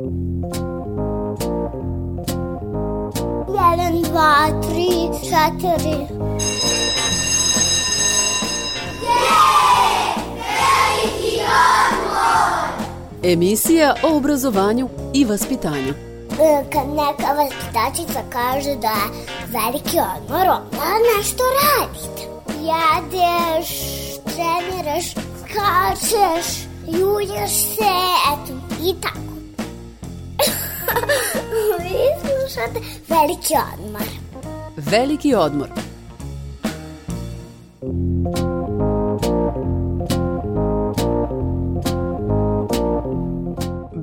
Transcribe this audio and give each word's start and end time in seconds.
Jedan, 0.00 0.10
dva, 4.02 4.50
tri, 4.62 4.90
četiri. 5.22 6.06
Emisija 13.22 13.94
o 14.02 14.16
obrazovanju 14.16 14.88
i 15.12 15.24
vaspitanju. 15.24 15.94
E, 16.40 16.64
Kad 16.72 16.88
neka 16.88 17.32
vaspitačica 17.32 18.20
kaže 18.32 18.76
da 18.76 18.88
je 18.88 19.26
veliki 19.48 19.98
odmor, 19.98 20.46
onda 20.48 20.86
nešto 21.18 21.42
radite. 21.62 22.22
Jedeš, 22.48 23.68
treniraš, 24.24 25.14
skačeš, 25.40 26.64
julješ 26.86 27.52
se, 27.52 27.94
eto, 28.32 28.52
i 28.82 28.94
tako. 29.00 29.33
Vi 31.78 31.98
slušate 32.20 32.80
veliki 33.08 33.54
odmor. 33.74 34.08
Veliki 34.76 35.34
odmor. 35.34 35.68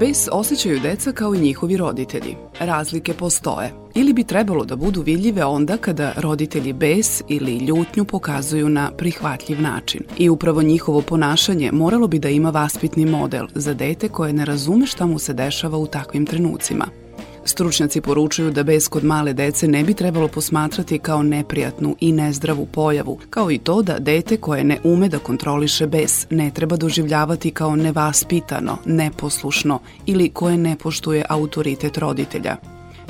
Bes 0.01 0.27
osjećaju 0.31 0.79
deca 0.79 1.11
kao 1.11 1.35
i 1.35 1.39
njihovi 1.39 1.77
roditelji. 1.77 2.35
Razlike 2.59 3.13
postoje. 3.13 3.73
Ili 3.95 4.13
bi 4.13 4.23
trebalo 4.23 4.65
da 4.65 4.75
budu 4.75 5.01
vidljive 5.01 5.45
onda 5.45 5.77
kada 5.77 6.13
roditelji 6.17 6.73
bes 6.73 7.23
ili 7.27 7.57
ljutnju 7.57 8.05
pokazuju 8.05 8.69
na 8.69 8.91
prihvatljiv 8.97 9.61
način. 9.61 10.01
I 10.17 10.29
upravo 10.29 10.61
njihovo 10.61 11.01
ponašanje 11.01 11.71
moralo 11.71 12.07
bi 12.07 12.19
da 12.19 12.29
ima 12.29 12.49
vaspitni 12.49 13.05
model 13.05 13.47
za 13.55 13.73
dete 13.73 14.09
koje 14.09 14.33
ne 14.33 14.45
razume 14.45 14.85
šta 14.85 15.05
mu 15.05 15.19
se 15.19 15.33
dešava 15.33 15.77
u 15.77 15.87
takvim 15.87 16.25
trenucima. 16.25 17.00
Stručnjaci 17.45 18.01
poručuju 18.01 18.51
da 18.51 18.63
bes 18.63 18.87
kod 18.87 19.03
male 19.03 19.33
dece 19.33 19.67
ne 19.67 19.83
bi 19.83 19.93
trebalo 19.93 20.27
posmatrati 20.27 20.99
kao 20.99 21.23
neprijatnu 21.23 21.95
i 21.99 22.11
nezdravu 22.11 22.65
pojavu, 22.65 23.19
kao 23.29 23.51
i 23.51 23.57
to 23.57 23.81
da 23.81 23.99
dete 23.99 24.37
koje 24.37 24.63
ne 24.63 24.77
ume 24.83 25.09
da 25.09 25.19
kontroliše 25.19 25.87
bes 25.87 26.27
ne 26.29 26.51
treba 26.51 26.75
doživljavati 26.75 27.51
kao 27.51 27.75
nevaspitano, 27.75 28.77
neposlušno 28.85 29.79
ili 30.05 30.29
koje 30.29 30.57
ne 30.57 30.75
poštuje 30.75 31.25
autoritet 31.29 31.97
roditelja. 31.97 32.55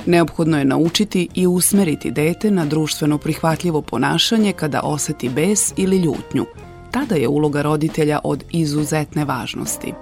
Neophodno 0.05 0.59
je 0.59 0.65
naučiti 0.65 1.27
i 1.33 1.47
usmeriti 1.47 2.11
dete 2.11 2.51
na 2.51 2.65
društveno 2.65 3.17
prihvatljivo 3.17 3.81
ponašanje 3.81 4.53
kada 4.53 4.81
oseti 4.83 5.29
bes 5.29 5.73
ili 5.77 5.97
ljutnju. 5.97 6.45
Tada 6.91 7.15
je 7.15 7.27
uloga 7.27 7.61
roditelja 7.61 8.19
od 8.23 8.43
izuzetne 8.51 9.25
važnosti. 9.25 9.93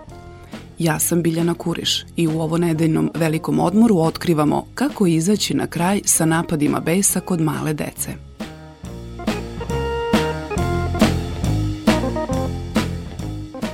Ja 0.80 1.00
sam 1.00 1.22
Biljana 1.22 1.54
Kuriš 1.54 2.06
i 2.16 2.28
u 2.28 2.40
ovo 2.42 2.58
nedeljnom 2.58 3.12
velikom 3.16 3.60
odmoru 3.60 3.98
otkrivamo 3.98 4.66
kako 4.76 5.08
izaći 5.08 5.54
na 5.54 5.68
kraj 5.68 6.02
sa 6.06 6.26
napadima 6.26 6.80
besa 6.80 7.20
kod 7.20 7.42
male 7.42 7.74
dece. 7.74 8.12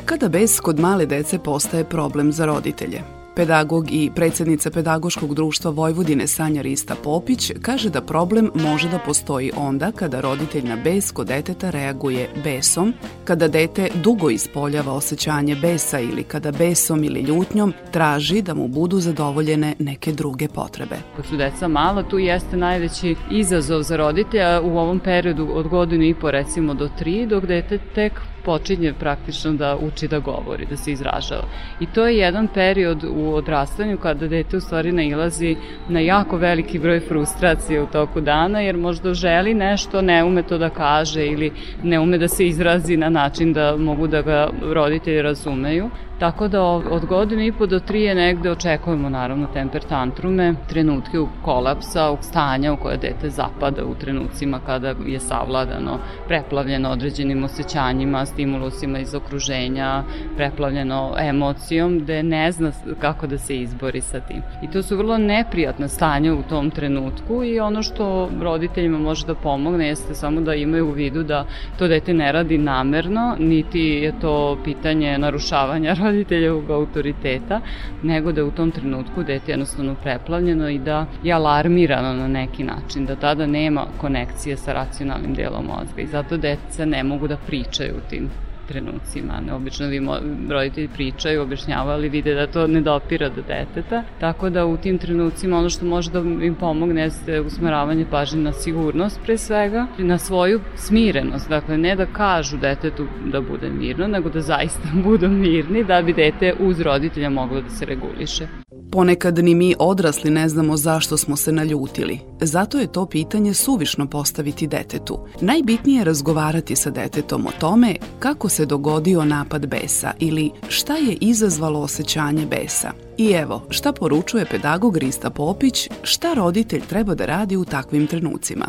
Kada 0.05 0.29
bes 0.29 0.59
kod 0.59 0.79
male 0.79 1.05
dece 1.05 1.39
postaje 1.39 1.83
problem 1.83 2.31
za 2.31 2.45
roditelje? 2.45 3.24
Pedagog 3.35 3.91
i 3.91 4.11
predsednica 4.15 4.71
Pedagoškog 4.71 5.35
društva 5.35 5.71
Vojvodine 5.71 6.27
Sanja 6.27 6.61
Rista 6.61 6.95
Popić 7.03 7.51
kaže 7.61 7.89
da 7.89 8.01
problem 8.01 8.51
može 8.55 8.89
da 8.89 8.99
postoji 8.99 9.51
onda 9.57 9.91
kada 9.91 10.21
roditelj 10.21 10.67
na 10.67 10.75
bes 10.83 11.11
kod 11.11 11.27
deteta 11.27 11.69
reaguje 11.69 12.29
besom, 12.43 12.93
kada 13.25 13.47
dete 13.47 13.89
dugo 14.03 14.29
ispoljava 14.29 14.93
osjećanje 14.93 15.55
besa 15.55 15.99
ili 15.99 16.23
kada 16.23 16.51
besom 16.51 17.03
ili 17.03 17.21
ljutnjom 17.21 17.73
traži 17.91 18.41
da 18.41 18.53
mu 18.53 18.67
budu 18.67 18.99
zadovoljene 18.99 19.75
neke 19.79 20.11
druge 20.11 20.47
potrebe. 20.47 20.95
Kad 21.15 21.25
su 21.25 21.37
deca 21.37 21.67
mala, 21.67 22.03
tu 22.03 22.19
jeste 22.19 22.57
najveći 22.57 23.15
izazov 23.31 23.81
za 23.81 23.97
roditelja 23.97 24.61
u 24.61 24.77
ovom 24.77 24.99
periodu 24.99 25.47
od 25.53 25.67
godinu 25.67 26.03
i 26.03 26.13
po 26.13 26.31
recimo 26.31 26.73
do 26.73 26.89
tri, 26.99 27.25
dok 27.25 27.45
dete 27.45 27.79
tek 27.95 28.13
počinje 28.45 28.93
praktično 28.99 29.53
da 29.53 29.77
uči 29.77 30.07
da 30.07 30.19
govori, 30.19 30.65
da 30.69 30.77
se 30.77 30.91
izražava. 30.91 31.43
I 31.79 31.85
to 31.85 32.07
je 32.07 32.17
jedan 32.17 32.47
period 32.53 33.03
u 33.03 33.24
odrastanju 33.33 33.97
kada 33.97 34.27
dete 34.27 34.57
u 34.57 34.61
stvari 34.61 34.91
nailazi 34.91 35.55
na 35.89 35.99
jako 35.99 36.37
veliki 36.37 36.79
broj 36.79 36.99
frustracije 36.99 37.83
u 37.83 37.87
toku 37.87 38.21
dana, 38.21 38.61
jer 38.61 38.77
možda 38.77 39.13
želi 39.13 39.53
nešto, 39.53 40.01
ne 40.01 40.23
ume 40.23 40.43
to 40.43 40.57
da 40.57 40.69
kaže 40.69 41.25
ili 41.25 41.51
ne 41.83 41.99
ume 41.99 42.17
da 42.17 42.27
se 42.27 42.47
izrazi 42.47 42.97
na 42.97 43.09
način 43.09 43.53
da 43.53 43.77
mogu 43.77 44.07
da 44.07 44.21
ga 44.21 44.49
roditelji 44.61 45.21
razumeju. 45.21 45.89
Tako 46.19 46.47
da 46.47 46.63
od 46.63 47.05
godinu 47.05 47.41
i 47.41 47.51
po 47.51 47.65
do 47.65 47.79
tri 47.79 48.01
je 48.01 48.15
negde 48.15 48.51
očekujemo 48.51 49.09
naravno 49.09 49.47
temper 49.53 49.83
tantrume, 49.83 50.55
trenutke 50.69 51.19
u 51.19 51.27
kolapsa, 51.41 52.17
stanja 52.21 52.73
u 52.73 52.77
koje 52.77 52.97
dete 52.97 53.29
zapada 53.29 53.85
u 53.85 53.95
trenucima 53.95 54.59
kada 54.65 54.93
je 55.05 55.19
savladano, 55.19 55.99
preplavljeno 56.27 56.89
određenim 56.89 57.43
osjećanjima, 57.43 58.25
stimulusima 58.25 58.99
iz 58.99 59.15
okruženja, 59.15 60.03
preplavljeno 60.35 61.15
emocijom, 61.19 61.99
gde 61.99 62.23
ne 62.23 62.51
zna 62.51 62.71
kako 62.99 63.27
da 63.27 63.37
se 63.37 63.57
izbori 63.57 64.01
sa 64.01 64.19
tim. 64.19 64.41
I 64.63 64.71
to 64.71 64.83
su 64.83 64.97
vrlo 64.97 65.17
neprijatna 65.17 65.87
stanja 65.87 66.33
u 66.33 66.43
tom 66.43 66.71
trenutku 66.71 67.43
i 67.43 67.59
ono 67.59 67.83
što 67.83 68.29
roditeljima 68.41 68.97
može 68.97 69.25
da 69.25 69.35
pomogne 69.35 69.87
jeste 69.87 70.13
samo 70.13 70.41
da 70.41 70.55
imaju 70.55 70.87
u 70.87 70.91
vidu 70.91 71.23
da 71.23 71.45
to 71.79 71.87
dete 71.87 72.13
ne 72.13 72.31
radi 72.31 72.57
namerno, 72.57 73.35
niti 73.39 73.79
je 73.79 74.19
to 74.21 74.57
pitanje 74.63 75.17
narušavanja 75.17 75.95
roditeljevog 76.11 76.69
autoriteta, 76.69 77.61
nego 78.03 78.31
da 78.31 78.45
u 78.45 78.51
tom 78.51 78.71
trenutku 78.71 79.23
dete 79.23 79.51
jednostavno 79.51 79.95
preplavljeno 80.03 80.69
i 80.69 80.79
da 80.79 81.05
je 81.23 81.33
alarmirano 81.33 82.13
na 82.13 82.27
neki 82.27 82.63
način, 82.63 83.05
da 83.05 83.15
tada 83.15 83.45
nema 83.45 83.85
konekcije 83.97 84.57
sa 84.57 84.73
racionalnim 84.73 85.33
delom 85.33 85.65
mozga 85.65 86.01
i 86.01 86.07
zato 86.07 86.37
deca 86.37 86.85
ne 86.85 87.03
mogu 87.03 87.27
da 87.27 87.37
pričaju 87.37 87.95
tim 88.09 88.29
trenucima. 88.67 89.41
Neobično 89.41 89.87
vi 89.87 90.01
roditelji 90.49 90.87
pričaju, 90.87 91.41
objašnjavaju, 91.41 91.93
ali 91.97 92.09
vide 92.09 92.33
da 92.33 92.47
to 92.47 92.67
ne 92.67 92.81
dopira 92.81 93.29
do 93.29 93.41
deteta. 93.41 94.03
Tako 94.19 94.49
da 94.49 94.65
u 94.65 94.77
tim 94.77 94.97
trenucima 94.97 95.57
ono 95.57 95.69
što 95.69 95.85
može 95.85 96.11
da 96.11 96.19
im 96.19 96.55
pomogne 96.55 97.01
jeste 97.01 97.41
usmeravanje 97.41 98.05
pažnje 98.11 98.41
na 98.41 98.51
sigurnost 98.51 99.19
pre 99.25 99.37
svega, 99.37 99.87
na 99.97 100.17
svoju 100.17 100.61
smirenost. 100.75 101.49
Dakle, 101.49 101.77
ne 101.77 101.95
da 101.95 102.05
kažu 102.05 102.57
detetu 102.57 103.07
da 103.25 103.41
bude 103.41 103.69
mirno, 103.69 104.07
nego 104.07 104.29
da 104.29 104.41
zaista 104.41 104.89
budu 105.05 105.29
mirni 105.29 105.83
da 105.83 106.01
bi 106.01 106.13
dete 106.13 106.53
uz 106.59 106.79
roditelja 106.81 107.29
moglo 107.29 107.61
da 107.61 107.69
se 107.69 107.85
reguliše. 107.85 108.64
Ponekad 108.95 109.37
ni 109.37 109.55
mi 109.55 109.75
odrasli 109.79 110.31
ne 110.31 110.49
znamo 110.49 110.77
zašto 110.77 111.17
smo 111.17 111.35
se 111.35 111.51
naljutili. 111.51 112.19
Zato 112.41 112.77
je 112.77 112.91
to 112.91 113.05
pitanje 113.05 113.53
suvišno 113.53 114.07
postaviti 114.07 114.67
detetu. 114.67 115.19
Najbitnije 115.41 115.97
je 115.97 116.03
razgovarati 116.03 116.75
sa 116.75 116.89
detetom 116.89 117.47
o 117.47 117.51
tome 117.59 117.95
kako 118.19 118.49
se 118.49 118.65
dogodio 118.65 119.25
napad 119.25 119.67
besa 119.67 120.11
ili 120.19 120.51
šta 120.67 120.93
je 120.93 121.17
izazvalo 121.21 121.79
osjećanje 121.79 122.45
besa. 122.45 122.91
I 123.17 123.31
evo, 123.31 123.67
šta 123.69 123.93
poručuje 123.93 124.45
pedagog 124.45 124.97
Rista 124.97 125.29
Popić, 125.29 125.89
šta 126.03 126.33
roditelj 126.33 126.81
treba 126.81 127.15
da 127.15 127.25
radi 127.25 127.57
u 127.57 127.65
takvim 127.65 128.07
trenucima 128.07 128.65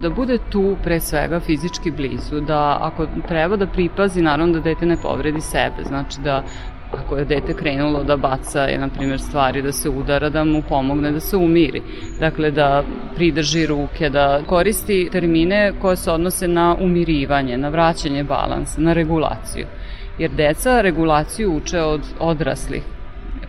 da 0.00 0.10
bude 0.10 0.38
tu 0.50 0.76
pre 0.84 1.00
svega 1.00 1.40
fizički 1.40 1.90
blizu, 1.90 2.40
da 2.40 2.78
ako 2.80 3.06
treba 3.28 3.56
da 3.56 3.66
pripazi, 3.66 4.22
naravno 4.22 4.52
da 4.52 4.60
dete 4.60 4.86
ne 4.86 4.96
povredi 5.02 5.40
sebe, 5.40 5.84
znači 5.84 6.20
da 6.20 6.44
ako 6.92 7.16
je 7.16 7.24
dete 7.24 7.54
krenulo 7.54 8.02
da 8.04 8.16
baca, 8.16 8.60
je, 8.62 8.78
na 8.78 8.88
primjer, 8.88 9.20
stvari, 9.20 9.62
da 9.62 9.72
se 9.72 9.90
udara, 9.90 10.28
da 10.28 10.44
mu 10.44 10.62
pomogne 10.68 11.12
da 11.12 11.20
se 11.20 11.36
umiri. 11.36 11.82
Dakle, 12.20 12.50
da 12.50 12.82
pridrži 13.14 13.66
ruke, 13.66 14.10
da 14.10 14.42
koristi 14.46 15.08
termine 15.12 15.72
koje 15.80 15.96
se 15.96 16.10
odnose 16.10 16.48
na 16.48 16.76
umirivanje, 16.80 17.58
na 17.58 17.68
vraćanje 17.68 18.24
balansa, 18.24 18.80
na 18.80 18.92
regulaciju. 18.92 19.66
Jer 20.18 20.30
deca 20.30 20.80
regulaciju 20.80 21.56
uče 21.56 21.80
od 21.80 22.00
odraslih 22.20 22.82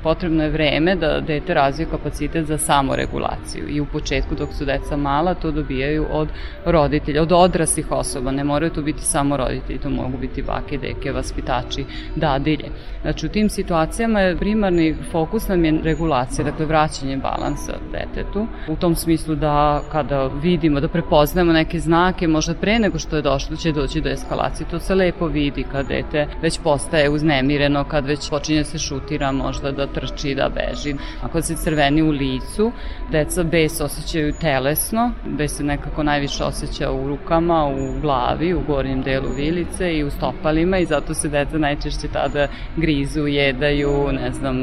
potrebno 0.04 0.44
je 0.44 0.50
vreme 0.50 0.96
da 0.96 1.20
dete 1.20 1.54
razvije 1.54 1.88
kapacitet 1.92 2.46
za 2.46 2.58
samoregulaciju. 2.58 3.70
I 3.70 3.82
u 3.82 3.86
početku 3.86 4.36
dok 4.36 4.50
su 4.54 4.66
deca 4.66 4.98
mala 4.98 5.34
to 5.34 5.52
dobijaju 5.52 6.06
od 6.12 6.28
roditelja, 6.66 7.22
od 7.22 7.32
odraslih 7.32 7.92
osoba, 7.92 8.32
ne 8.32 8.44
moraju 8.44 8.72
to 8.72 8.82
biti 8.82 9.02
samo 9.02 9.38
roditelji, 9.38 9.80
to 9.80 9.90
mogu 9.90 10.18
biti 10.18 10.42
bake, 10.42 10.78
deke, 10.78 11.12
vaspitači, 11.12 11.86
dadilje. 12.16 12.70
Znači 13.02 13.26
u 13.26 13.30
tim 13.30 13.50
situacijama 13.50 14.20
je 14.22 14.38
primarni 14.38 14.96
fokus 15.12 15.48
nam 15.48 15.66
je 15.66 15.80
regulacija, 15.84 16.46
dakle 16.46 16.66
vraćanje 16.66 17.18
balansa 17.18 17.74
detetu, 17.92 18.48
u 18.68 18.76
tom 18.76 18.96
smislu 18.96 19.36
da 19.36 19.82
kada 19.92 20.30
vidimo, 20.42 20.80
da 20.80 20.88
prepoznajemo 20.88 21.54
neke 21.54 21.80
znake, 21.80 22.28
možda 22.28 22.54
pre 22.54 22.80
nego 22.80 23.00
što 23.00 23.16
je 23.16 23.22
došlo 23.22 23.56
će 23.56 23.72
doći 23.72 24.02
do 24.02 24.10
eskalacije, 24.10 24.68
to 24.72 24.80
se 24.80 24.96
lepo 24.96 25.28
vidi 25.28 25.64
kad 25.72 25.88
dete 25.88 26.28
već 26.42 26.60
postaje 26.64 27.10
uznemireno, 27.10 27.84
kad 27.84 28.06
već 28.06 28.30
počinje 28.30 28.64
se 28.64 28.80
šutira, 28.80 29.32
možda 29.32 29.72
da 29.72 29.88
trči, 29.94 30.36
da 30.36 30.50
beži. 30.50 30.96
Ako 31.22 31.42
se 31.42 31.56
crveni 31.56 32.02
u 32.02 32.10
licu, 32.10 32.72
deca 33.12 33.44
bes 33.44 33.82
osjećaju 33.82 34.34
telesno, 34.42 35.12
bes 35.26 35.58
se 35.58 35.64
nekako 35.64 36.04
najviše 36.04 36.44
osjeća 36.44 36.92
u 36.92 37.08
rukama, 37.08 37.66
u 37.66 38.02
glavi, 38.02 38.54
u 38.54 38.62
gornjem 38.68 39.02
delu 39.02 39.30
vilice 39.36 39.94
i 39.94 40.04
u 40.04 40.12
stopalima 40.12 40.78
i 40.78 40.86
zato 40.86 41.14
se 41.14 41.30
deca 41.30 41.58
najčešće 41.58 42.08
tada 42.14 42.48
grizu, 42.78 43.28
jedaju, 43.28 44.12
ne 44.12 44.32
znam, 44.32 44.56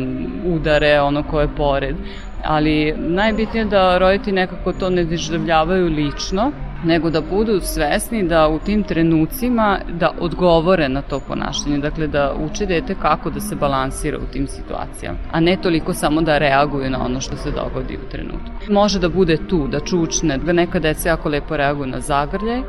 udare 0.47 1.01
ono 1.01 1.23
ko 1.23 1.41
je 1.41 1.49
pored 1.57 1.97
ali 2.45 2.95
najbitnije 2.97 3.65
da 3.65 3.99
roditelji 3.99 4.35
nekako 4.35 4.73
to 4.73 4.91
ne 4.91 5.05
doživljavaju 5.05 5.87
lično, 5.87 6.53
nego 6.85 7.11
da 7.11 7.21
budu 7.21 7.61
svesni 7.61 8.23
da 8.29 8.49
u 8.49 8.59
tim 8.59 8.83
trenucima 8.83 9.79
da 9.93 10.13
odgovore 10.21 10.89
na 10.89 11.03
to 11.03 11.21
ponašanje, 11.29 11.79
dakle 11.79 12.07
da 12.07 12.35
uče 12.45 12.67
dete 12.67 12.95
kako 12.95 13.31
da 13.31 13.41
se 13.41 13.57
balansira 13.57 14.19
u 14.19 14.33
tim 14.33 14.47
situacijama, 14.47 15.19
a 15.33 15.41
ne 15.41 15.57
toliko 15.63 15.95
samo 15.95 16.23
da 16.23 16.39
reaguju 16.39 16.91
na 16.91 17.05
ono 17.05 17.21
što 17.21 17.37
se 17.37 17.51
dogodi 17.51 17.99
u 18.07 18.11
trenutku. 18.11 18.51
Može 18.69 18.99
da 18.99 19.09
bude 19.09 19.37
tu, 19.49 19.69
da 19.69 19.81
čučne, 19.81 20.39
da 20.39 20.53
neka 20.53 20.79
deca 20.79 21.09
jako 21.09 21.29
lepo 21.29 21.57
reaguju 21.57 21.87
na 21.87 22.01
zagrljaj, 22.01 22.61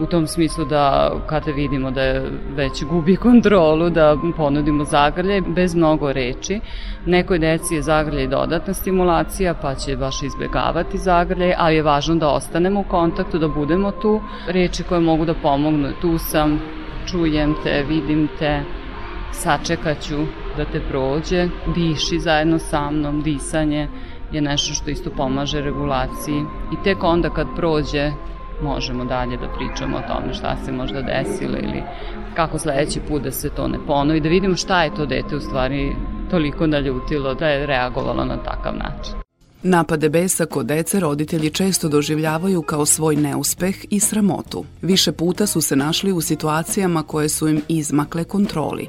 u 0.00 0.06
tom 0.06 0.26
smislu 0.26 0.64
da 0.64 1.12
kada 1.26 1.50
vidimo 1.50 1.90
da 1.90 2.02
je 2.02 2.30
već 2.56 2.84
gubi 2.84 3.16
kontrolu, 3.16 3.90
da 3.90 4.16
ponudimo 4.36 4.84
zagrljaj 4.84 5.40
bez 5.40 5.74
mnogo 5.74 6.12
reči. 6.12 6.60
Nekoj 7.06 7.38
deci 7.38 7.74
je 7.74 7.82
zagrljaj 7.82 8.26
dodatna 8.26 8.74
stimulacija, 8.74 9.54
pa 9.54 9.74
će 9.74 9.96
baš 9.96 10.22
izbegavati 10.22 10.98
zagrljaj, 10.98 11.54
ali 11.58 11.76
je 11.76 11.82
važno 11.82 12.14
da 12.14 12.28
ostanemo 12.28 12.80
u 12.80 12.84
kontaktu, 12.84 13.38
da 13.38 13.48
budemo 13.60 13.90
tu. 13.90 14.20
Reči 14.48 14.84
koje 14.88 15.00
mogu 15.00 15.24
da 15.24 15.34
pomognu, 15.34 15.92
tu 16.00 16.18
sam, 16.18 16.58
čujem 17.10 17.54
te, 17.64 17.82
vidim 17.88 18.28
te, 18.38 18.60
sačekaću 19.32 20.24
da 20.56 20.64
te 20.64 20.80
prođe, 20.88 21.48
diši 21.74 22.18
zajedno 22.18 22.58
sa 22.58 22.90
mnom, 22.90 23.22
disanje 23.22 23.88
je 24.32 24.40
nešto 24.40 24.74
što 24.74 24.90
isto 24.90 25.10
pomaže 25.10 25.60
regulaciji 25.60 26.44
i 26.72 26.82
tek 26.84 27.04
onda 27.04 27.30
kad 27.30 27.46
prođe 27.56 28.10
možemo 28.62 29.04
dalje 29.04 29.36
da 29.36 29.48
pričamo 29.48 29.96
o 29.96 30.08
tome 30.08 30.34
šta 30.34 30.56
se 30.64 30.72
možda 30.72 31.02
desilo 31.02 31.56
ili 31.56 31.82
kako 32.34 32.58
sledeći 32.58 33.00
put 33.08 33.22
da 33.22 33.30
se 33.30 33.50
to 33.50 33.68
ne 33.68 33.78
ponovi, 33.86 34.20
da 34.20 34.28
vidimo 34.28 34.56
šta 34.56 34.82
je 34.82 34.94
to 34.94 35.06
dete 35.06 35.36
u 35.36 35.40
stvari 35.40 35.96
toliko 36.30 36.66
naljutilo 36.66 37.34
da 37.34 37.48
je 37.48 37.66
reagovalo 37.66 38.24
na 38.24 38.36
takav 38.36 38.74
način. 38.76 39.19
Napade 39.62 40.08
besa 40.08 40.46
kod 40.46 40.66
dece 40.66 41.00
roditelji 41.00 41.50
često 41.50 41.88
doživljavaju 41.88 42.62
kao 42.62 42.86
svoj 42.86 43.16
neuspeh 43.16 43.76
i 43.90 44.00
sramotu. 44.00 44.64
Više 44.82 45.12
puta 45.12 45.46
su 45.46 45.60
se 45.60 45.76
našli 45.76 46.12
u 46.12 46.20
situacijama 46.20 47.02
koje 47.02 47.28
su 47.28 47.48
im 47.48 47.62
izmakle 47.68 48.24
kontroli. 48.24 48.88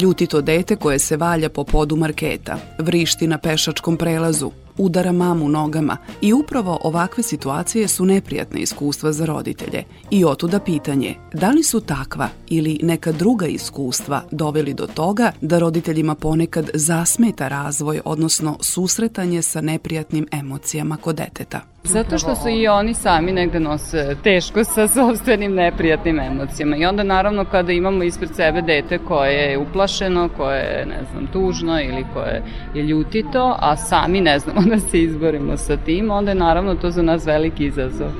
Ljutito 0.00 0.40
dete 0.40 0.76
koje 0.76 0.98
se 0.98 1.16
valja 1.16 1.48
po 1.48 1.64
podu 1.64 1.96
marketa, 1.96 2.58
vrišti 2.78 3.26
na 3.26 3.38
pešačkom 3.38 3.96
prelazu, 3.96 4.50
udara 4.78 5.12
mamu 5.12 5.48
nogama 5.48 5.96
i 6.20 6.32
upravo 6.32 6.78
ovakve 6.82 7.22
situacije 7.22 7.88
su 7.88 8.04
neprijatne 8.04 8.60
iskustva 8.60 9.12
za 9.12 9.26
roditelje. 9.26 9.84
I 10.10 10.24
otuda 10.24 10.60
pitanje, 10.60 11.14
da 11.32 11.50
li 11.50 11.62
su 11.62 11.80
takva 11.80 12.28
ili 12.48 12.78
neka 12.82 13.12
druga 13.12 13.46
iskustva 13.46 14.22
doveli 14.30 14.74
do 14.74 14.86
toga 14.86 15.32
da 15.40 15.58
roditeljima 15.58 16.14
ponekad 16.14 16.70
zasmeta 16.74 17.48
razvoj, 17.48 18.00
odnosno 18.04 18.56
susretanje 18.60 19.42
sa 19.42 19.60
neprijatnim 19.60 20.26
emocijama 20.32 20.96
kod 20.96 21.16
deteta? 21.16 21.60
Zato 21.84 22.18
što 22.18 22.34
su 22.34 22.48
i 22.48 22.68
oni 22.68 22.94
sami 22.94 23.32
negde 23.32 23.60
nose 23.60 24.16
teško 24.22 24.64
sa 24.64 24.88
sobstvenim 24.88 25.54
neprijatnim 25.54 26.20
emocijama. 26.20 26.76
I 26.76 26.84
onda 26.84 27.02
naravno 27.02 27.44
kada 27.44 27.72
imamo 27.72 28.02
ispred 28.02 28.34
sebe 28.34 28.62
dete 28.62 28.98
koje 28.98 29.32
je 29.32 29.58
uplašeno, 29.58 30.28
koje 30.36 30.58
je, 30.58 30.86
ne 30.86 31.04
znam, 31.12 31.26
tužno 31.26 31.80
ili 31.80 32.04
koje 32.14 32.42
je 32.74 32.82
ljutito, 32.82 33.56
a 33.58 33.76
sami 33.76 34.20
ne 34.20 34.38
znamo 34.38 34.60
da 34.70 34.78
se 34.78 34.98
izborimo 34.98 35.56
sa 35.56 35.76
tim, 35.76 36.10
onda 36.10 36.30
je 36.30 36.34
naravno 36.34 36.74
to 36.74 36.90
za 36.90 37.02
nas 37.02 37.26
veliki 37.26 37.64
izazov. 37.64 38.10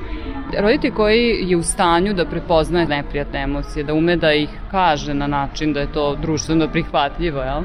Roditelj 0.59 0.91
koji 0.91 1.49
je 1.49 1.57
u 1.57 1.63
stanju 1.63 2.13
da 2.13 2.25
prepoznaje 2.25 2.87
neprijatne 2.87 3.43
emocije, 3.43 3.83
da 3.83 3.93
ume 3.93 4.15
da 4.15 4.33
ih 4.33 4.49
kaže 4.71 5.13
na 5.13 5.27
način 5.27 5.73
da 5.73 5.79
je 5.79 5.91
to 5.91 6.15
društveno 6.15 6.67
prihvatljivo, 6.67 7.41
jel? 7.41 7.61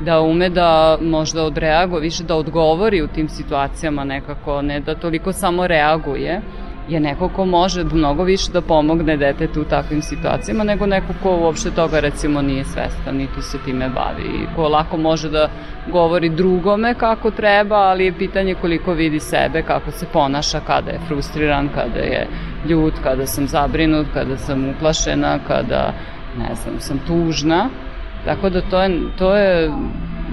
Da 0.00 0.20
ume 0.20 0.48
da 0.48 0.98
možda 1.00 1.44
odreaguje, 1.44 2.00
više 2.00 2.24
da 2.24 2.36
odgovori 2.36 3.02
u 3.02 3.08
tim 3.08 3.28
situacijama 3.28 4.04
nekako, 4.04 4.62
ne 4.62 4.80
da 4.80 4.94
toliko 4.94 5.32
samo 5.32 5.66
reaguje, 5.66 6.40
je 6.88 7.00
neko 7.00 7.28
ko 7.28 7.44
može 7.44 7.84
mnogo 7.84 8.24
više 8.24 8.52
da 8.52 8.60
pomogne 8.60 9.16
detetu 9.16 9.60
u 9.60 9.64
takvim 9.64 10.02
situacijama 10.02 10.64
nego 10.64 10.86
neko 10.86 11.12
ko 11.22 11.36
uopšte 11.36 11.70
toga 11.70 12.00
recimo 12.00 12.42
nije 12.42 12.64
svestan 12.64 13.16
niti 13.16 13.42
se 13.42 13.58
time 13.64 13.88
bavi 13.88 14.22
i 14.22 14.46
ko 14.56 14.68
lako 14.68 14.96
može 14.96 15.30
da 15.30 15.48
govori 15.92 16.28
drugome 16.28 16.94
kako 16.94 17.30
treba, 17.30 17.76
ali 17.76 18.04
je 18.04 18.18
pitanje 18.18 18.54
koliko 18.54 18.92
vidi 18.92 19.20
sebe, 19.20 19.62
kako 19.62 19.90
se 19.90 20.06
ponaša 20.12 20.60
kada 20.60 20.90
je 20.90 21.00
frustriran, 21.08 21.68
kada 21.74 22.00
je 22.00 22.26
ljut, 22.68 22.94
kada 23.02 23.26
sam 23.26 23.46
zabrinut, 23.46 24.06
kada 24.14 24.36
sam 24.36 24.68
uplašena, 24.68 25.38
kada 25.46 25.92
ne 26.38 26.54
znam, 26.54 26.80
sam 26.80 26.98
tužna 27.06 27.68
Tako 28.24 28.50
da 28.50 28.60
to 28.60 28.82
je, 28.82 29.00
to 29.18 29.36
je 29.36 29.70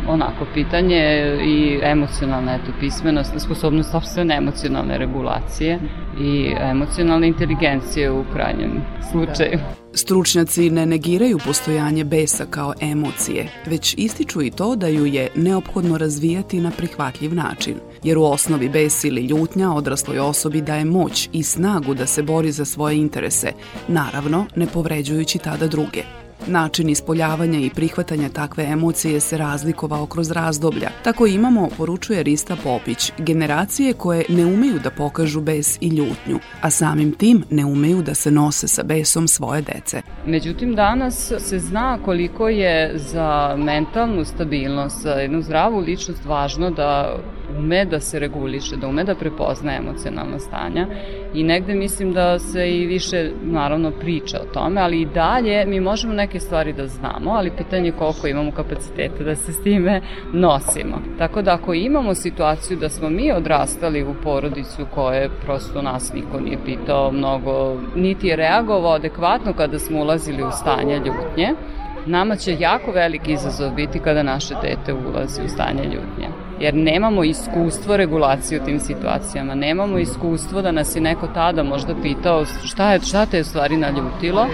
onako 0.07 0.45
pitanje 0.53 1.37
i 1.43 1.79
emocionalna 1.83 2.55
eto, 2.55 2.71
pismenost, 2.79 3.33
sposobnost 3.37 3.91
sobstvene 3.91 4.35
emocionalne 4.35 4.97
regulacije 4.97 5.79
i 6.21 6.53
emocionalne 6.59 7.27
inteligencije 7.27 8.11
u 8.11 8.23
krajnjem 8.33 8.71
slučaju. 9.11 9.57
Da. 9.57 9.79
Stručnjaci 9.93 10.69
ne 10.69 10.85
negiraju 10.85 11.37
postojanje 11.45 12.03
besa 12.03 12.45
kao 12.49 12.73
emocije, 12.81 13.47
već 13.65 13.95
ističu 13.97 14.41
i 14.41 14.51
to 14.51 14.75
da 14.75 14.87
ju 14.87 15.05
je 15.05 15.29
neophodno 15.35 15.97
razvijati 15.97 16.59
na 16.59 16.71
prihvatljiv 16.71 17.33
način, 17.33 17.75
jer 18.03 18.17
u 18.17 18.23
osnovi 18.23 18.69
bes 18.69 19.03
ili 19.03 19.21
ljutnja 19.21 19.73
odrasloj 19.73 20.19
osobi 20.19 20.61
daje 20.61 20.85
moć 20.85 21.29
i 21.33 21.43
snagu 21.43 21.93
da 21.93 22.05
se 22.05 22.23
bori 22.23 22.51
za 22.51 22.65
svoje 22.65 22.97
interese, 22.97 23.51
naravno 23.87 24.45
ne 24.55 24.67
povređujući 24.67 25.39
tada 25.39 25.67
druge. 25.67 26.18
Način 26.47 26.89
ispoljavanja 26.89 27.59
i 27.59 27.69
prihvatanja 27.69 28.29
takve 28.29 28.63
emocije 28.63 29.19
se 29.19 29.37
razlikovao 29.37 30.05
kroz 30.05 30.31
razdoblja. 30.31 30.89
Tako 31.03 31.27
imamo, 31.27 31.69
poručuje 31.77 32.23
Rista 32.23 32.55
Popić, 32.63 33.11
generacije 33.17 33.93
koje 33.93 34.25
ne 34.29 34.45
umeju 34.45 34.79
da 34.83 34.89
pokažu 34.89 35.41
bes 35.41 35.77
i 35.81 35.87
ljutnju, 35.87 36.39
a 36.61 36.69
samim 36.69 37.11
tim 37.11 37.43
ne 37.49 37.65
umeju 37.65 38.01
da 38.01 38.13
se 38.15 38.31
nose 38.31 38.67
sa 38.67 38.83
besom 38.83 39.27
svoje 39.27 39.61
dece. 39.61 40.01
Međutim, 40.25 40.75
danas 40.75 41.31
se 41.37 41.59
zna 41.59 41.99
koliko 42.05 42.49
je 42.49 42.93
za 42.95 43.55
mentalnu 43.57 44.25
stabilnost, 44.25 45.01
za 45.01 45.11
jednu 45.11 45.41
zdravu 45.41 45.79
ličnost 45.79 46.25
važno 46.25 46.71
da 46.71 47.19
ume 47.57 47.85
da 47.85 47.99
se 47.99 48.19
reguliše, 48.19 48.75
da 48.75 48.87
ume 48.87 49.03
da 49.03 49.15
prepozna 49.15 49.75
emocionalna 49.75 50.39
stanja 50.39 50.87
i 51.33 51.43
negde 51.43 51.75
mislim 51.75 52.13
da 52.13 52.39
se 52.39 52.69
i 52.71 52.85
više 52.85 53.31
naravno 53.43 53.91
priča 53.91 54.39
o 54.41 54.53
tome, 54.53 54.81
ali 54.81 55.01
i 55.01 55.05
dalje 55.05 55.65
mi 55.65 55.79
možemo 55.79 56.13
neke 56.13 56.39
stvari 56.39 56.73
da 56.73 56.87
znamo, 56.87 57.31
ali 57.31 57.51
pitanje 57.57 57.87
je 57.87 57.91
koliko 57.91 58.27
imamo 58.27 58.51
kapaciteta 58.51 59.23
da 59.23 59.35
se 59.35 59.53
s 59.53 59.63
time 59.63 60.01
nosimo. 60.33 61.01
Tako 61.17 61.41
da 61.41 61.53
ako 61.53 61.73
imamo 61.73 62.15
situaciju 62.15 62.77
da 62.77 62.89
smo 62.89 63.09
mi 63.09 63.31
odrastali 63.31 64.03
u 64.03 64.13
porodicu 64.23 64.85
koje 64.93 65.29
prosto 65.45 65.81
nas 65.81 66.13
niko 66.13 66.39
nije 66.39 66.57
pitao 66.65 67.11
mnogo, 67.11 67.77
niti 67.95 68.27
je 68.27 68.35
reagovao 68.35 68.93
adekvatno 68.93 69.53
kada 69.53 69.79
smo 69.79 69.99
ulazili 69.99 70.43
u 70.43 70.51
stanje 70.51 70.95
ljutnje, 70.95 71.53
nama 72.05 72.35
će 72.35 72.57
jako 72.59 72.91
veliki 72.91 73.33
izazov 73.33 73.71
biti 73.75 73.99
kada 73.99 74.23
naše 74.23 74.55
dete 74.61 74.93
ulazi 74.93 75.41
u 75.45 75.49
stanje 75.49 75.83
ljutnje 75.83 76.48
jer 76.59 76.73
nemamo 76.73 77.23
iskustvo 77.23 77.97
regulacije 77.97 78.61
u 78.61 78.65
tim 78.65 78.79
situacijama, 78.79 79.55
nemamo 79.55 79.97
iskustvo 79.97 80.61
da 80.61 80.71
nas 80.71 80.95
je 80.95 81.01
neko 81.01 81.27
tada 81.27 81.63
možda 81.63 81.95
pitao 82.01 82.45
šta, 82.45 82.93
je, 82.93 82.99
šta 82.99 83.25
te 83.25 83.37
je 83.37 83.43
stvari 83.43 83.77
naljutilo, 83.77 84.47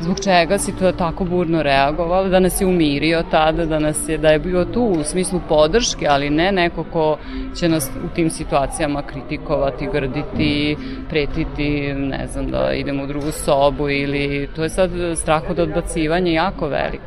zbog 0.00 0.20
čega 0.20 0.58
si 0.58 0.76
to 0.76 0.92
tako 0.92 1.24
burno 1.24 1.62
reagovala, 1.62 2.28
da 2.28 2.40
nas 2.40 2.60
je 2.60 2.66
umirio 2.66 3.22
tada, 3.30 3.66
da 3.66 3.78
nas 3.78 4.08
je, 4.08 4.18
da 4.18 4.28
je 4.28 4.38
bio 4.38 4.64
tu 4.64 4.82
u 4.82 5.04
smislu 5.04 5.40
podrške, 5.48 6.06
ali 6.08 6.30
ne 6.30 6.52
neko 6.52 6.84
ko 6.84 7.16
će 7.54 7.68
nas 7.68 7.90
u 8.04 8.14
tim 8.14 8.30
situacijama 8.30 9.02
kritikovati, 9.02 9.88
grditi, 9.92 10.76
pretiti, 11.08 11.94
ne 11.94 12.26
znam, 12.26 12.50
da 12.50 12.72
idemo 12.72 13.04
u 13.04 13.06
drugu 13.06 13.30
sobu 13.30 13.88
ili 13.88 14.48
to 14.56 14.62
je 14.62 14.68
sad 14.68 14.90
strah 15.14 15.42
od 15.50 15.58
odbacivanja 15.58 16.32
jako 16.32 16.68
velik. 16.68 17.00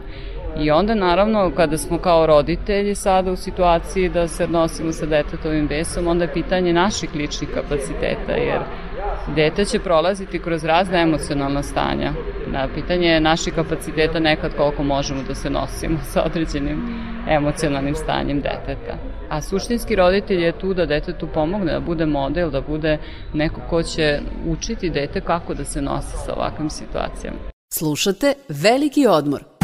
I 0.58 0.72
onda 0.72 0.96
naravno 0.96 1.52
kada 1.56 1.78
smo 1.78 1.98
kao 1.98 2.26
roditelji 2.26 2.96
sada 2.96 3.32
u 3.32 3.36
situaciji 3.36 4.10
da 4.10 4.28
se 4.28 4.44
odnosimo 4.44 4.92
sa 4.92 5.06
detetovim 5.06 5.68
besom, 5.68 6.08
onda 6.08 6.24
je 6.24 6.34
pitanje 6.34 6.74
naših 6.74 7.10
ličnih 7.16 7.50
kapaciteta, 7.54 8.32
jer 8.32 8.60
dete 9.36 9.66
će 9.66 9.80
prolaziti 9.80 10.40
kroz 10.40 10.64
razne 10.64 11.02
emocionalna 11.02 11.64
stanja. 11.64 12.12
Da, 12.52 12.68
pitanje 12.76 13.08
je 13.08 13.22
naših 13.22 13.54
kapaciteta 13.54 14.20
nekad 14.20 14.56
koliko 14.58 14.84
možemo 14.84 15.24
da 15.28 15.36
se 15.36 15.50
nosimo 15.50 15.98
sa 16.12 16.24
određenim 16.26 16.96
emocionalnim 17.30 17.96
stanjem 17.96 18.42
deteta. 18.42 18.98
A 19.30 19.42
suštinski 19.42 19.96
roditelj 19.96 20.44
je 20.44 20.60
tu 20.60 20.74
da 20.74 20.86
detetu 20.86 21.28
pomogne, 21.34 21.74
da 21.74 21.80
bude 21.80 22.06
model, 22.06 22.50
da 22.50 22.62
bude 22.62 22.98
neko 23.34 23.62
ko 23.70 23.84
će 23.84 24.20
učiti 24.48 24.90
dete 24.90 25.22
kako 25.22 25.54
da 25.54 25.64
se 25.64 25.82
nosi 25.82 26.18
sa 26.26 26.34
ovakvim 26.34 26.70
situacijama. 26.70 27.38
Slušate 27.74 28.34
Veliki 28.50 29.08
odmor 29.08 29.59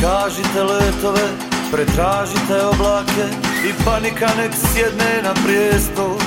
Otkažite 0.00 0.62
letove, 0.62 1.28
pretražite 1.72 2.64
oblake 2.64 3.26
I 3.68 3.84
panika 3.84 4.28
nek 4.36 4.52
sjedne 4.54 5.22
na 5.22 5.34
prijesto 5.44 6.18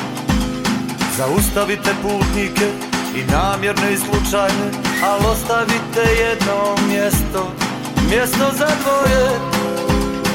Zaustavite 1.18 1.90
putnike 2.02 2.68
i 3.16 3.32
namjerne 3.32 3.94
i 3.94 3.98
slučajne 3.98 4.68
Al 5.04 5.32
ostavite 5.32 6.02
jedno 6.22 6.76
mjesto 6.88 7.52
Mjesto 8.10 8.46
za 8.58 8.68
dvoje 8.84 9.30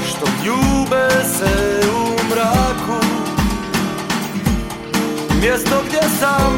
Što 0.08 0.26
ljube 0.46 1.08
se 1.38 1.80
u 1.90 2.30
mraku. 2.30 3.06
Mjesto 5.40 5.82
gdje 5.88 6.00
samo 6.20 6.57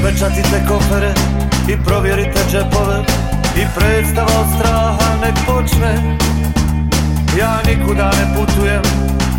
Otpečatite 0.00 0.60
kofere 0.68 1.12
i 1.68 1.76
provjerite 1.84 2.40
džepove 2.50 2.98
I 3.60 3.64
predstava 3.76 4.32
od 4.40 4.46
straha 4.56 5.10
nek 5.22 5.34
počne. 5.46 5.92
Ja 7.38 7.54
nikuda 7.66 8.10
ne 8.18 8.24
putujem 8.36 8.82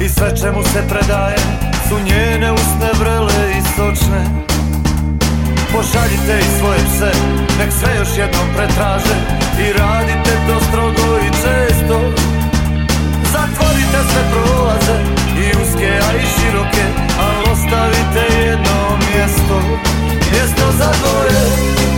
i 0.01 0.09
sve 0.09 0.37
čemu 0.37 0.63
se 0.63 0.81
predajem 0.89 1.47
Su 1.87 1.95
njene 2.05 2.51
usne 2.51 2.89
vrele 2.99 3.41
i 3.57 3.61
sočne. 3.75 4.21
Pošaljite 5.73 6.33
i 6.39 6.59
svoje 6.59 6.79
pse, 6.79 7.11
nek 7.59 7.71
sve 7.79 7.95
još 7.99 8.11
jednom 8.17 8.47
pretraže 8.55 9.17
I 9.63 9.73
radite 9.79 10.33
to 10.47 10.55
strogo 10.67 11.07
i 11.25 11.29
često. 11.41 11.97
Zatvorite 13.33 13.99
sve 14.09 14.23
prolaze 14.31 14.95
i 15.43 15.45
uske, 15.61 15.91
a 16.07 16.09
i 16.21 16.23
široke 16.33 16.85
Al 17.19 17.53
ostavite 17.53 18.23
jedno 18.45 18.77
mjesto, 19.07 19.90
mjesto 20.31 20.71
za 20.77 20.91
dvoje 20.91 21.90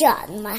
Veliki 0.00 0.04
odmor. 0.24 0.58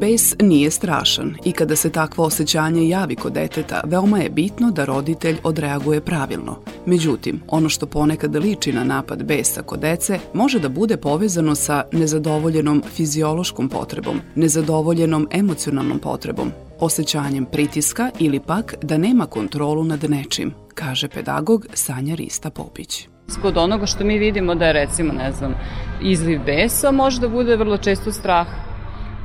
Bes 0.00 0.34
nije 0.40 0.70
strašan 0.70 1.36
i 1.44 1.52
kada 1.52 1.76
se 1.76 1.90
takvo 1.90 2.24
osjećanje 2.24 2.88
javi 2.88 3.16
kod 3.16 3.32
deteta, 3.32 3.80
veoma 3.84 4.18
je 4.18 4.30
bitno 4.30 4.70
da 4.70 4.84
roditelj 4.84 5.36
odreaguje 5.42 6.00
pravilno. 6.00 6.58
Međutim, 6.86 7.42
ono 7.48 7.68
što 7.68 7.86
ponekad 7.86 8.36
liči 8.36 8.72
na 8.72 8.84
napad 8.84 9.22
besa 9.22 9.62
kod 9.62 9.80
dece 9.80 10.18
može 10.34 10.58
da 10.58 10.68
bude 10.68 10.96
povezano 10.96 11.54
sa 11.54 11.84
nezadovoljenom 11.92 12.82
fiziološkom 12.94 13.68
potrebom, 13.68 14.20
nezadovoljenom 14.34 15.28
emocionalnom 15.30 15.98
potrebom, 15.98 16.52
osjećanjem 16.80 17.44
pritiska 17.44 18.10
ili 18.18 18.40
pak 18.40 18.74
da 18.82 18.98
nema 18.98 19.26
kontrolu 19.26 19.84
nad 19.84 20.10
nečim, 20.10 20.54
kaže 20.74 21.08
pedagog 21.08 21.66
Sanja 21.74 22.14
Rista 22.14 22.50
Popić. 22.50 23.08
Kod 23.42 23.56
onoga 23.56 23.86
što 23.86 24.04
mi 24.04 24.18
vidimo 24.18 24.54
da 24.54 24.66
je 24.66 24.72
recimo, 24.72 25.12
ne 25.12 25.32
znam, 25.32 25.54
izliv 26.02 26.40
besa 26.46 26.90
može 26.90 27.20
da 27.20 27.28
bude 27.28 27.56
vrlo 27.56 27.76
često 27.76 28.12
strah 28.12 28.46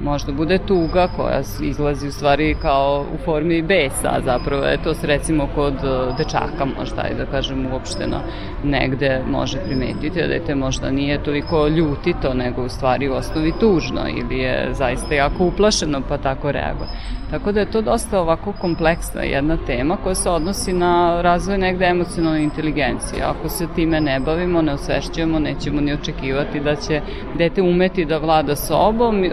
možda 0.03 0.31
bude 0.31 0.57
tuga 0.57 1.07
koja 1.15 1.41
izlazi 1.61 2.07
u 2.07 2.11
stvari 2.11 2.55
kao 2.61 3.05
u 3.13 3.17
formi 3.25 3.61
besa, 3.61 4.19
zapravo 4.25 4.63
je 4.63 4.83
to 4.83 4.93
recimo 5.03 5.47
kod 5.55 5.73
e, 5.73 6.13
dečaka 6.17 6.65
možda, 6.79 7.03
da 7.17 7.25
kažem 7.25 7.65
uopšteno 7.71 8.17
negde 8.63 9.21
može 9.29 9.57
primetiti, 9.57 10.21
da 10.21 10.27
dete 10.27 10.55
možda 10.55 10.91
nije 10.91 11.23
toliko 11.23 11.67
ljutito, 11.67 12.33
nego 12.33 12.63
u 12.63 12.69
stvari 12.69 13.09
u 13.09 13.13
osnovi 13.13 13.53
tužno 13.59 14.01
ili 14.17 14.39
je 14.39 14.69
zaista 14.73 15.15
jako 15.15 15.45
uplašeno 15.45 16.01
pa 16.09 16.17
tako 16.17 16.51
reaguje. 16.51 16.89
Tako 17.31 17.51
da 17.51 17.59
je 17.59 17.71
to 17.71 17.81
dosta 17.81 18.19
ovako 18.19 18.53
kompleksna 18.53 19.21
jedna 19.21 19.57
tema 19.67 19.97
koja 20.03 20.15
se 20.15 20.29
odnosi 20.29 20.73
na 20.73 21.21
razvoj 21.21 21.57
negde 21.57 21.85
emocionalne 21.85 22.43
inteligencije. 22.43 23.23
Ako 23.23 23.49
se 23.49 23.67
time 23.75 24.01
ne 24.01 24.19
bavimo, 24.19 24.61
ne 24.61 24.73
osvešćujemo, 24.73 25.39
nećemo 25.39 25.81
ni 25.81 25.93
očekivati 25.93 26.59
da 26.59 26.75
će 26.75 27.01
dete 27.37 27.61
umeti 27.61 28.05
da 28.05 28.17
vlada 28.17 28.55
sobom 28.55 29.23
e, 29.23 29.29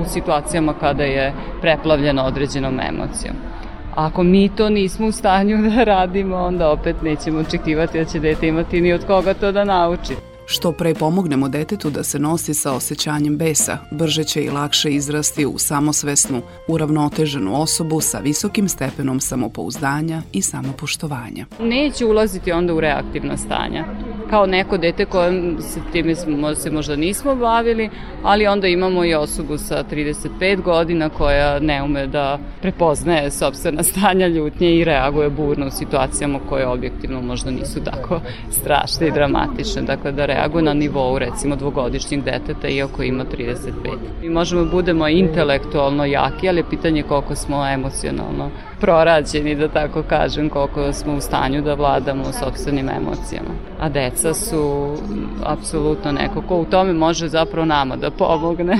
u, 0.00 0.04
situacijama 0.04 0.74
kada 0.80 1.02
je 1.02 1.32
preplavljeno 1.60 2.22
određenom 2.22 2.80
emocijom. 2.80 3.34
Ako 3.94 4.22
mi 4.22 4.48
to 4.48 4.68
nismo 4.68 5.06
u 5.06 5.12
stanju 5.12 5.58
da 5.68 5.84
radimo, 5.84 6.36
onda 6.36 6.70
opet 6.70 7.02
nećemo 7.02 7.38
očekivati 7.38 7.98
da 7.98 8.04
će 8.04 8.20
dete 8.20 8.48
imati 8.48 8.80
ni 8.80 8.92
od 8.92 9.06
koga 9.06 9.34
to 9.34 9.52
da 9.52 9.64
nauči. 9.64 10.14
Što 10.46 10.72
pre 10.72 10.94
pomognemo 10.94 11.48
detetu 11.48 11.90
da 11.90 12.02
se 12.02 12.18
nosi 12.18 12.54
sa 12.54 12.72
osjećanjem 12.72 13.36
besa, 13.36 13.78
brže 13.90 14.24
će 14.24 14.44
i 14.44 14.50
lakše 14.50 14.90
izrasti 14.90 15.46
u 15.46 15.58
samosvesnu, 15.58 16.42
uravnoteženu 16.68 17.62
osobu 17.62 18.00
sa 18.00 18.18
visokim 18.18 18.68
stepenom 18.68 19.20
samopouzdanja 19.20 20.22
i 20.32 20.42
samopoštovanja. 20.42 21.46
Neće 21.60 22.06
ulaziti 22.06 22.52
onda 22.52 22.74
u 22.74 22.80
reaktivna 22.80 23.36
stanja. 23.36 23.84
Kao 24.30 24.46
neko 24.46 24.78
dete 24.78 25.04
koje 25.04 25.32
se 25.60 25.80
time 25.92 26.14
se 26.54 26.70
možda 26.70 26.96
nismo 26.96 27.34
bavili, 27.34 27.90
ali 28.22 28.46
onda 28.46 28.66
imamo 28.68 29.04
i 29.04 29.14
osobu 29.14 29.58
sa 29.58 29.84
35 29.90 30.62
godina 30.62 31.08
koja 31.08 31.58
ne 31.58 31.82
ume 31.82 32.06
da 32.06 32.38
prepoznaje 32.62 33.30
sobstvena 33.30 33.82
stanja 33.82 34.26
ljutnje 34.26 34.76
i 34.76 34.84
reaguje 34.84 35.30
burno 35.30 35.66
u 35.66 35.70
situacijama 35.70 36.38
koje 36.48 36.66
objektivno 36.66 37.22
možda 37.22 37.50
nisu 37.50 37.84
tako 37.84 38.20
strašne 38.50 39.08
i 39.08 39.12
dramatične. 39.12 39.82
Dakle, 39.82 40.12
da 40.12 40.26
reaguje 40.34 40.62
na 40.62 40.74
nivou 40.74 41.18
recimo 41.18 41.56
dvogodišnjeg 41.56 42.24
deteta 42.24 42.68
iako 42.68 43.02
ima 43.02 43.24
35. 43.24 43.70
Mi 44.22 44.30
možemo 44.30 44.64
da 44.64 44.70
budemo 44.70 45.08
intelektualno 45.08 46.04
jaki, 46.04 46.48
ali 46.48 46.58
je 46.58 46.70
pitanje 46.70 47.02
koliko 47.02 47.34
smo 47.34 47.66
emocionalno 47.68 48.50
prorađeni, 48.80 49.54
da 49.54 49.68
tako 49.68 50.02
kažem, 50.02 50.48
koliko 50.48 50.92
smo 50.92 51.14
u 51.14 51.20
stanju 51.20 51.62
da 51.62 51.74
vladamo 51.74 52.24
sobstvenim 52.32 52.88
emocijama. 52.88 53.50
A 53.80 53.88
deca 53.88 54.34
su 54.34 54.94
apsolutno 55.44 56.12
neko 56.12 56.42
ko 56.42 56.56
u 56.56 56.64
tome 56.64 56.92
može 56.92 57.28
zapravo 57.28 57.64
nama 57.64 57.96
da 57.96 58.10
pomogne. 58.10 58.78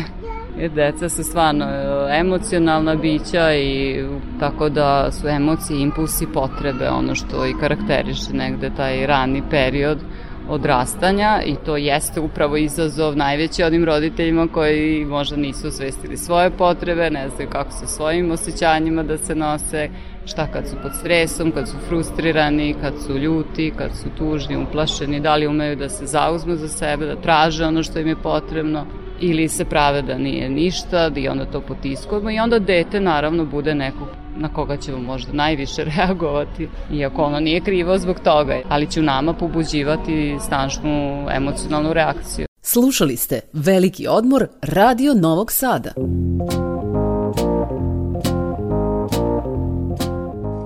Jer 0.58 0.70
deca 0.70 1.08
su 1.08 1.22
stvarno 1.22 1.64
e, 1.64 2.18
emocionalna 2.20 2.94
bića 2.94 3.54
i 3.54 4.04
tako 4.40 4.68
da 4.68 5.10
su 5.12 5.28
emocije, 5.28 5.80
impulsi, 5.80 6.26
potrebe, 6.26 6.88
ono 6.88 7.14
što 7.14 7.46
i 7.46 7.54
karakteriše 7.60 8.32
negde 8.32 8.70
taj 8.76 9.06
rani 9.06 9.42
period 9.50 9.98
odrastanja 10.48 11.42
i 11.46 11.56
to 11.66 11.76
jeste 11.76 12.20
upravo 12.20 12.56
izazov 12.56 13.16
najveći 13.16 13.62
onim 13.62 13.84
roditeljima 13.84 14.48
koji 14.48 15.04
možda 15.04 15.36
nisu 15.36 15.68
osvestili 15.68 16.16
svoje 16.16 16.50
potrebe, 16.50 17.10
ne 17.10 17.28
znaju 17.28 17.50
kako 17.50 17.70
sa 17.70 17.86
svojim 17.86 18.30
osjećanjima 18.30 19.02
da 19.02 19.18
se 19.18 19.34
nose, 19.34 19.88
šta 20.26 20.46
kad 20.46 20.68
su 20.68 20.76
pod 20.82 20.92
stresom, 20.94 21.52
kad 21.52 21.68
su 21.68 21.76
frustrirani, 21.88 22.74
kad 22.80 22.94
su 23.06 23.18
ljuti, 23.18 23.72
kad 23.78 23.90
su 23.96 24.08
tužni, 24.18 24.56
uplašeni, 24.56 25.20
da 25.20 25.36
li 25.36 25.46
umeju 25.46 25.76
da 25.76 25.88
se 25.88 26.06
zauzmu 26.06 26.56
za 26.56 26.68
sebe, 26.68 27.06
da 27.06 27.16
traže 27.16 27.64
ono 27.64 27.82
što 27.82 27.98
im 27.98 28.08
je 28.08 28.22
potrebno 28.22 28.86
ili 29.20 29.48
se 29.48 29.64
prave 29.64 30.02
da 30.02 30.18
nije 30.18 30.48
ništa 30.48 31.10
i 31.16 31.28
onda 31.28 31.44
to 31.44 31.60
potiskujemo 31.60 32.30
i 32.30 32.38
onda 32.38 32.58
dete 32.58 33.00
naravno 33.00 33.44
bude 33.44 33.74
neko 33.74 34.23
na 34.36 34.48
koga 34.48 34.76
ćemo 34.76 34.98
možda 34.98 35.32
najviše 35.32 35.84
reagovati, 35.96 36.68
iako 36.92 37.22
ono 37.22 37.40
nije 37.40 37.60
krivo 37.60 37.98
zbog 37.98 38.20
toga, 38.20 38.60
ali 38.68 38.90
će 38.90 39.00
u 39.00 39.02
nama 39.02 39.32
pobuđivati 39.32 40.36
snažnu 40.46 41.26
emocionalnu 41.30 41.92
reakciju. 41.92 42.46
Slušali 42.62 43.16
ste 43.16 43.40
Veliki 43.52 44.06
odmor 44.06 44.46
Radio 44.62 45.14
Novog 45.14 45.52
Sada. 45.52 45.92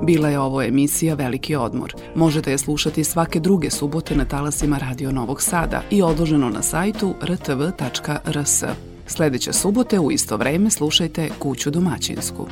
Bila 0.09 0.29
je 0.29 0.39
ovo 0.39 0.63
emisija 0.63 1.15
Veliki 1.15 1.57
odmor. 1.57 1.95
Možete 2.15 2.51
je 2.51 2.59
slušati 2.59 3.05
svake 3.05 3.41
druge 3.41 3.71
subote 3.71 4.17
na 4.17 4.25
talasima 4.25 4.79
Radio 4.79 5.13
Novog 5.13 5.43
Sada 5.43 5.83
i 5.91 6.03
odloženo 6.03 6.51
na 6.51 6.63
sajtu 6.63 7.15
rtv.rs. 7.23 8.65
Sledeće 9.07 9.53
subote 9.53 9.99
u 9.99 10.13
isto 10.13 10.37
vreme 10.37 10.71
slušajte 10.71 11.29
Kuću 11.39 11.71
domaćinsku. 11.71 12.47